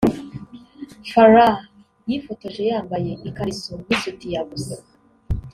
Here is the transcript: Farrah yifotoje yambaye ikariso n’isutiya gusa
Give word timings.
Farrah 1.11 1.57
yifotoje 2.09 2.61
yambaye 2.71 3.11
ikariso 3.29 3.73
n’isutiya 3.85 4.41
gusa 4.49 4.75